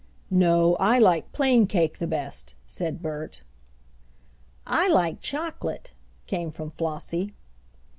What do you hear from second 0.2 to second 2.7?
"No, I like plain cake the best,"